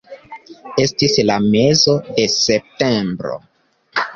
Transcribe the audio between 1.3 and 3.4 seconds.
la mezo de septembro.